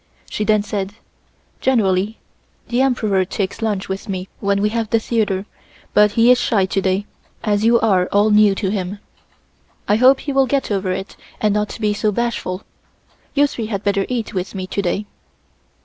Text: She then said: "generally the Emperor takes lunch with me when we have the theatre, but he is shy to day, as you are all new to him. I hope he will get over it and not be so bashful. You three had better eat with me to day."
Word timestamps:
She 0.31 0.43
then 0.43 0.63
said: 0.63 0.95
"generally 1.59 2.17
the 2.69 2.81
Emperor 2.81 3.23
takes 3.23 3.61
lunch 3.61 3.87
with 3.87 4.09
me 4.09 4.29
when 4.39 4.59
we 4.59 4.69
have 4.69 4.89
the 4.89 4.97
theatre, 4.99 5.45
but 5.93 6.13
he 6.13 6.31
is 6.31 6.39
shy 6.39 6.65
to 6.65 6.81
day, 6.81 7.05
as 7.43 7.63
you 7.63 7.79
are 7.81 8.07
all 8.11 8.31
new 8.31 8.55
to 8.55 8.71
him. 8.71 8.97
I 9.87 9.97
hope 9.97 10.21
he 10.21 10.33
will 10.33 10.47
get 10.47 10.71
over 10.71 10.91
it 10.91 11.15
and 11.39 11.53
not 11.53 11.77
be 11.79 11.93
so 11.93 12.11
bashful. 12.11 12.63
You 13.35 13.45
three 13.45 13.67
had 13.67 13.83
better 13.83 14.07
eat 14.09 14.33
with 14.33 14.55
me 14.55 14.65
to 14.65 14.81
day." 14.81 15.05